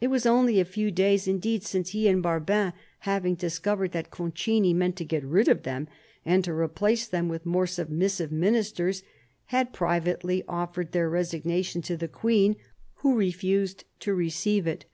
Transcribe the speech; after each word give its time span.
It 0.00 0.08
was 0.08 0.26
only 0.26 0.58
a 0.58 0.64
few 0.64 0.90
days 0.90 1.28
indeed 1.28 1.62
since 1.62 1.90
he 1.90 2.08
and 2.08 2.20
Barbin, 2.20 2.72
having 3.06 3.36
discovered 3.36 3.92
that 3.92 4.10
Concini 4.10 4.74
meant 4.74 4.96
to 4.96 5.04
get 5.04 5.22
rid 5.22 5.46
of 5.46 5.62
them 5.62 5.86
and 6.24 6.42
to 6.42 6.52
replace 6.52 7.06
them 7.06 7.28
with 7.28 7.46
more 7.46 7.68
submissive 7.68 8.32
Ministers, 8.32 9.04
had 9.54 9.72
privately 9.72 10.42
offered 10.48 10.90
their 10.90 11.08
resignation 11.08 11.80
to 11.82 11.96
the 11.96 12.08
Queen, 12.08 12.56
who 12.94 13.14
refused 13.16 13.84
to 14.00 14.12
receive 14.14 14.66
it. 14.66 14.84